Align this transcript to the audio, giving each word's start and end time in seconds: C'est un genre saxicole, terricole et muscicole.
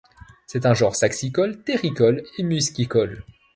C'est 0.47 0.65
un 0.65 0.73
genre 0.73 0.95
saxicole, 0.95 1.61
terricole 1.63 2.23
et 2.39 2.43
muscicole. 2.43 3.23